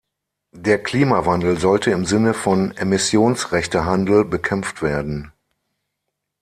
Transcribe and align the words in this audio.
Der 0.55 0.81
Klimawandel 0.81 1.59
sollte 1.59 1.91
im 1.91 2.05
Sinne 2.05 2.33
von 2.33 2.75
Emissionsrechtehandel 2.75 4.25
bekämpft 4.25 4.81
werden. 4.81 5.31